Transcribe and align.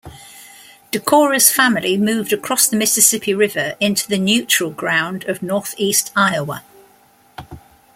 Decorah's 0.91 1.51
family 1.51 1.95
moved 1.95 2.33
across 2.33 2.65
the 2.67 2.75
Mississippi 2.75 3.35
River 3.35 3.75
into 3.79 4.07
the 4.07 4.17
"Neutral 4.17 4.71
Ground" 4.71 5.25
of 5.25 5.43
northeast 5.43 6.11
Iowa. 6.15 6.63